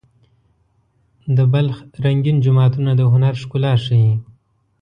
د 1.37 1.39
بلخ 1.53 1.75
رنګین 2.05 2.37
جوماتونه 2.45 2.91
د 2.95 3.01
هنر 3.13 3.33
ښکلا 3.41 3.73
ښيي. 3.85 4.13